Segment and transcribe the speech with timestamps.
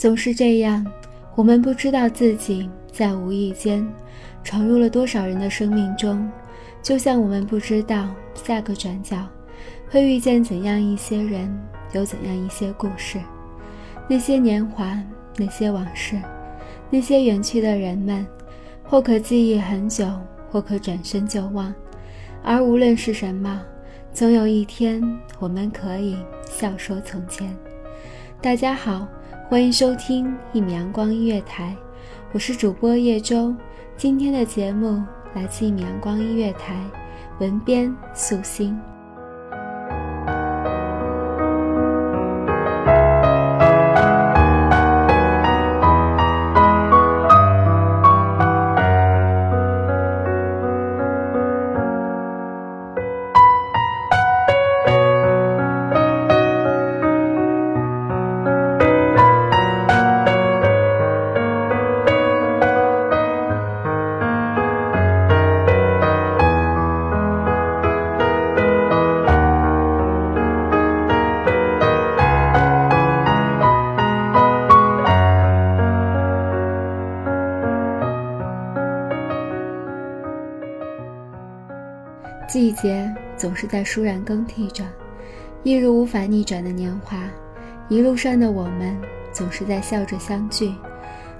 [0.00, 0.82] 总是这样，
[1.34, 3.86] 我们不知道自己在无意间
[4.42, 6.26] 闯入了多少人的生命中，
[6.82, 9.18] 就像我们不知道下个转角
[9.90, 11.54] 会遇见怎样一些人，
[11.92, 13.20] 有怎样一些故事。
[14.08, 14.98] 那些年华，
[15.36, 16.18] 那些往事，
[16.88, 18.26] 那些远去的人们，
[18.82, 20.08] 或可记忆很久，
[20.50, 21.74] 或可转身就忘。
[22.42, 23.60] 而无论是什么，
[24.14, 25.02] 总有一天
[25.38, 26.16] 我们可以
[26.48, 27.54] 笑说从前。
[28.40, 29.06] 大家好。
[29.50, 31.76] 欢迎收听一米阳光音乐台，
[32.32, 33.52] 我是主播叶舟。
[33.96, 35.02] 今天的节目
[35.34, 36.80] 来自一米阳光音乐台，
[37.40, 38.78] 文编素心。
[82.50, 84.82] 季节总是在倏然更替着，
[85.62, 87.16] 一如无法逆转的年华。
[87.88, 88.96] 一路上的我们
[89.32, 90.74] 总是在笑着相聚，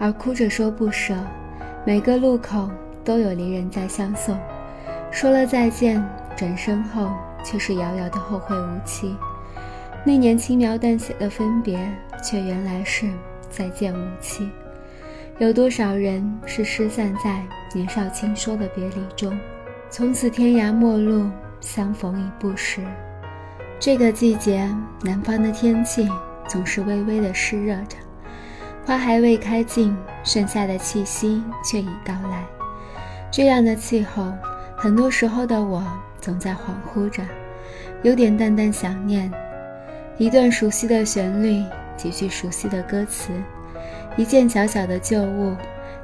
[0.00, 1.14] 而哭着说不舍。
[1.84, 2.68] 每个路口
[3.04, 4.36] 都有离人在相送，
[5.12, 6.04] 说了再见，
[6.36, 7.08] 转身后
[7.44, 9.14] 却是遥遥的后会无期。
[10.04, 11.78] 那年轻描淡写的分别，
[12.20, 13.08] 却原来是
[13.48, 14.50] 再见无期。
[15.38, 19.38] 有多少人是失散在年少轻说的别离中？
[19.88, 21.30] 从此天涯陌路，
[21.60, 22.80] 相逢已不识。
[23.78, 24.68] 这个季节，
[25.02, 26.08] 南方的天气
[26.48, 27.96] 总是微微的湿热着，
[28.84, 32.44] 花还未开尽，盛夏的气息却已到来。
[33.30, 34.32] 这样的气候，
[34.76, 35.82] 很多时候的我
[36.20, 37.22] 总在恍惚着，
[38.02, 39.30] 有点淡淡想念。
[40.18, 41.64] 一段熟悉的旋律，
[41.96, 43.30] 几句熟悉的歌词，
[44.16, 45.54] 一件小小的旧物，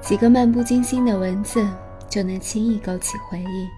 [0.00, 1.64] 几个漫不经心的文字。
[2.16, 3.68] 就能轻易勾起回忆，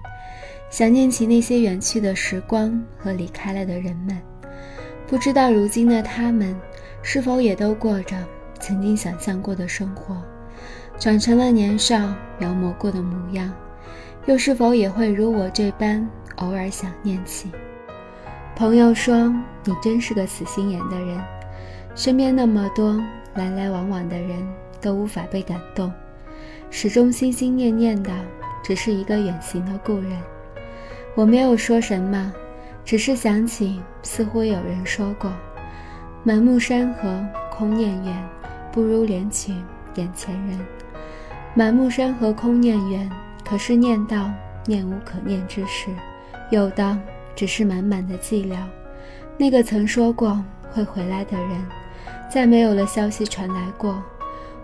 [0.70, 4.16] 想念起那些远去的时光和离开了的人们。
[5.08, 6.54] 不知道如今的他们，
[7.02, 8.16] 是否也都过着
[8.60, 10.16] 曾经想象过的生活，
[11.00, 13.52] 长成了年少描摹过的模样，
[14.26, 17.50] 又是否也会如我这般偶尔想念起？
[18.54, 19.34] 朋友说
[19.66, 21.20] ：“你真是个死心眼的人，
[21.96, 23.02] 身边那么多
[23.34, 24.46] 来来往往的人，
[24.80, 25.92] 都无法被感动。”
[26.70, 28.10] 始终心心念念的，
[28.62, 30.12] 只是一个远行的故人。
[31.14, 32.32] 我没有说什么，
[32.84, 35.32] 只是想起，似乎有人说过
[36.22, 38.28] ：“满目山河空念远，
[38.70, 39.52] 不如怜取
[39.94, 40.58] 眼前人。”
[41.54, 43.10] 满目山河空念远，
[43.44, 44.30] 可是念到
[44.66, 45.88] 念无可念之时，
[46.50, 46.96] 有的
[47.34, 48.56] 只是满满的寂寥。
[49.36, 51.66] 那个曾说过会回来的人，
[52.30, 54.00] 再没有了消息传来过，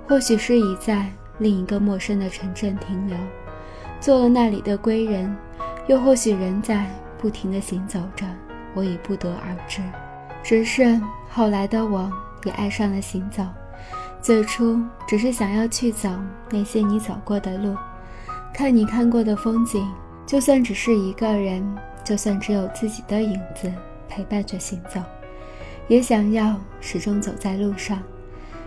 [0.07, 1.11] 或许是已在。
[1.39, 3.17] 另一个陌生的城镇停留，
[4.01, 5.35] 做了那里的归人，
[5.87, 6.87] 又或许仍在
[7.19, 8.25] 不停地行走着，
[8.75, 9.81] 我已不得而知。
[10.43, 11.01] 只是
[11.31, 12.11] 后来的我
[12.45, 13.43] 也爱上了行走，
[14.21, 16.09] 最初只是想要去走
[16.51, 17.75] 那些你走过的路，
[18.53, 19.91] 看你看过的风景，
[20.27, 21.67] 就算只是一个人，
[22.05, 23.73] 就算只有自己的影子，
[24.09, 25.01] 陪伴着行走，
[25.89, 28.03] 也想要始终走在路上。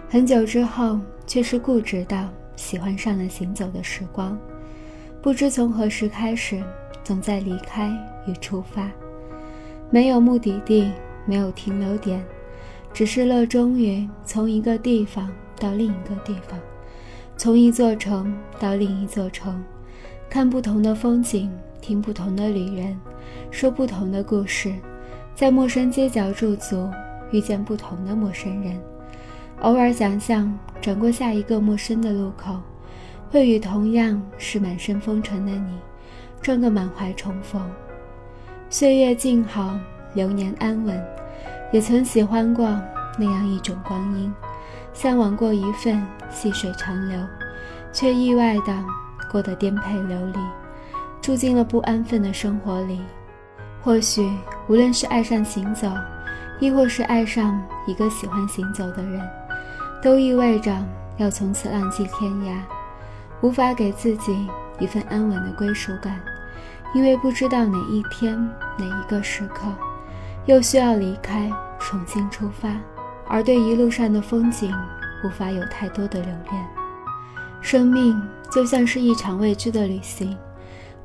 [0.09, 4.37] 很久之后，却是固执到喜欢上了行走的时光。
[5.21, 6.61] 不知从何时开始，
[7.03, 7.89] 总在离开
[8.27, 8.91] 与出发，
[9.89, 10.91] 没有目的地，
[11.25, 12.23] 没有停留点，
[12.93, 16.59] 只是乐衷于从一个地方到另一个地方，
[17.35, 19.63] 从一座城到另一座城，
[20.29, 21.51] 看不同的风景，
[21.81, 22.97] 听不同的旅人，
[23.51, 24.73] 说不同的故事，
[25.35, 26.89] 在陌生街角驻足，
[27.31, 28.79] 遇见不同的陌生人，
[29.61, 30.51] 偶尔想象
[30.81, 32.59] 转过下一个陌生的路口。
[33.29, 35.77] 会与同样是满身风尘的你，
[36.41, 37.61] 撞个满怀重逢。
[38.69, 39.77] 岁月静好，
[40.13, 40.97] 流年安稳。
[41.73, 42.65] 也曾喜欢过
[43.19, 44.33] 那样一种光阴，
[44.93, 47.19] 向往过一份细水长流，
[47.91, 48.85] 却意外的
[49.29, 50.39] 过得颠沛流离，
[51.21, 53.01] 住进了不安分的生活里。
[53.81, 54.31] 或许，
[54.69, 55.91] 无论是爱上行走，
[56.61, 59.21] 亦或是爱上一个喜欢行走的人，
[60.07, 60.73] 都意味着
[61.17, 62.57] 要从此浪迹天涯。
[63.41, 64.47] 无法给自己
[64.79, 66.17] 一份安稳的归属感，
[66.95, 68.39] 因为不知道哪一天
[68.77, 69.67] 哪一个时刻，
[70.45, 72.69] 又需要离开，重新出发。
[73.27, 74.73] 而对一路上的风景，
[75.25, 76.65] 无法有太多的留恋。
[77.59, 78.17] 生命
[78.49, 80.37] 就像是一场未知的旅行，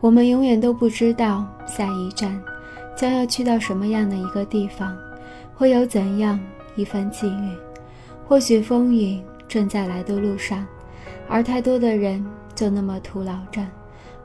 [0.01, 2.41] 我们永远都不知道下一站
[2.95, 4.97] 将要去到什么样的一个地方，
[5.57, 6.39] 会有怎样
[6.77, 7.51] 一番际遇。
[8.33, 10.67] 或许风雨正在来的路上。
[11.29, 12.25] 而太多的人
[12.55, 13.63] 就那么徒劳着，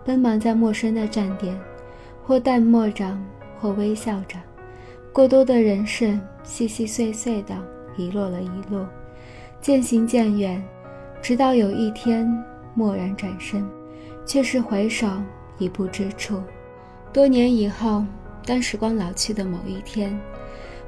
[0.05, 1.59] 奔忙在陌生的站点，
[2.23, 3.05] 或淡漠着，
[3.59, 4.37] 或微笑着。
[5.11, 7.53] 过多的人事细细碎碎的
[7.97, 8.85] 遗落了一路，
[9.59, 10.63] 渐行渐远，
[11.21, 12.25] 直到有一天
[12.75, 13.67] 蓦然转身，
[14.25, 15.05] 却是回首
[15.57, 16.41] 已不知处。
[17.11, 18.05] 多年以后，
[18.45, 20.17] 当时光老去的某一天，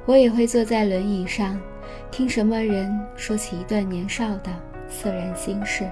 [0.06, 1.60] 我也会坐在轮椅上，
[2.10, 4.50] 听什么人说起一段年少的
[4.88, 5.88] 涩然心事。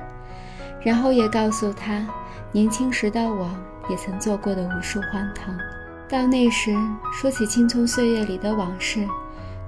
[0.80, 2.06] 然后也告诉他，
[2.52, 3.50] 年轻时的我
[3.90, 5.56] 也曾做过的无数荒唐。
[6.08, 6.74] 到那时，
[7.12, 9.06] 说起青葱岁月里的往事，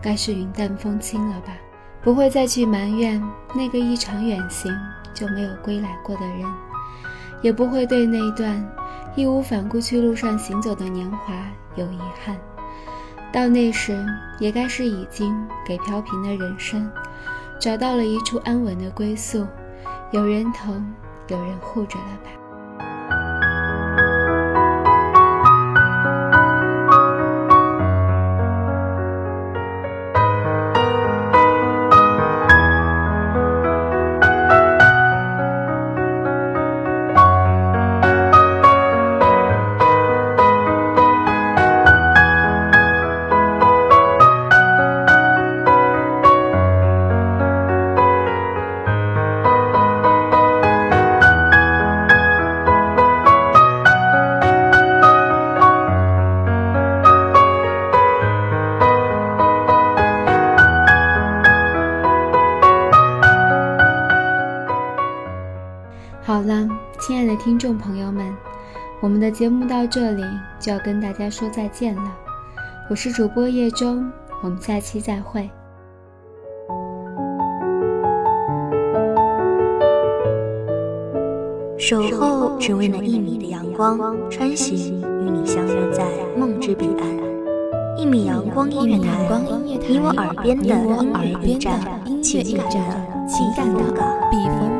[0.01, 1.53] 该是云淡风轻了吧？
[2.03, 3.23] 不会再去埋怨
[3.55, 4.75] 那个一场远行
[5.13, 6.47] 就没有归来过的人，
[7.43, 8.67] 也不会对那段
[9.15, 11.35] 义无反顾去路上行走的年华
[11.75, 12.39] 有遗憾。
[13.33, 14.05] 到那时，
[14.39, 15.33] 也该是已经
[15.65, 16.91] 给飘萍的人生
[17.61, 19.47] 找到了一处安稳的归宿。
[20.11, 20.93] 有人疼，
[21.29, 22.31] 有人护着了吧。
[66.23, 66.69] 好了，
[67.01, 68.31] 亲爱的听众朋友们，
[69.01, 70.23] 我们的节目到这里
[70.61, 72.13] 就要跟大家说再见了。
[72.91, 73.97] 我是主播叶舟，
[74.43, 75.49] 我们下期再会。
[81.79, 83.99] 守候只为那一米的阳光，
[84.29, 86.05] 穿行与你相约在
[86.37, 87.99] 梦之彼岸。
[87.99, 89.27] 一米阳光音乐台，
[89.65, 91.81] 你我耳边的音乐驿站，
[92.23, 93.81] 情感的情感的
[94.31, 94.80] 避风港。